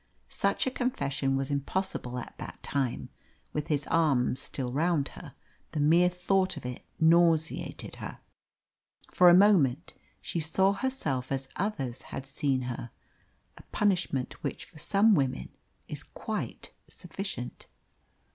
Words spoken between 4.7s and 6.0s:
round her, the